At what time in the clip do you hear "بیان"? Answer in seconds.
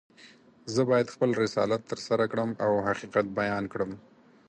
3.39-3.63